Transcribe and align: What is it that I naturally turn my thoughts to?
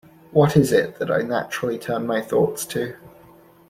What 0.31 0.57
is 0.57 0.71
it 0.71 0.97
that 0.97 1.11
I 1.11 1.21
naturally 1.21 1.77
turn 1.77 2.07
my 2.07 2.21
thoughts 2.21 2.65
to? 2.65 2.95